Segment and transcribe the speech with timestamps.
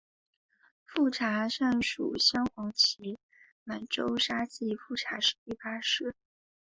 [0.83, 3.19] 富察善属镶黄旗
[3.63, 6.15] 满洲沙济富察氏第八世。